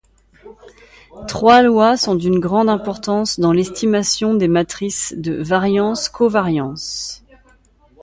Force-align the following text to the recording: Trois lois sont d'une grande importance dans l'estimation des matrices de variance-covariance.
Trois 1.27 1.61
lois 1.61 1.95
sont 1.95 2.15
d'une 2.15 2.39
grande 2.39 2.69
importance 2.69 3.39
dans 3.39 3.51
l'estimation 3.53 4.33
des 4.33 4.47
matrices 4.47 5.13
de 5.15 5.33
variance-covariance. 5.43 7.23